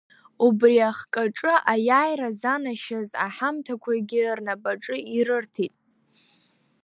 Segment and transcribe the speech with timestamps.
[0.45, 5.75] Убри ахкаҿы аиааира занашьаз аҳамҭақәагьы рнапаҿы ирырҭеит.